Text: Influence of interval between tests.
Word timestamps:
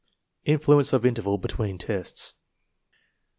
Influence 0.45 0.93
of 0.93 1.05
interval 1.05 1.37
between 1.37 1.77
tests. 1.77 2.33